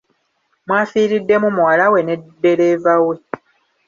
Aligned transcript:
Mwafiiriddemu 0.67 1.47
muwala 1.55 1.85
we 1.93 1.99
ne 2.03 2.15
ddereeva 2.21 2.93
we. 3.05 3.15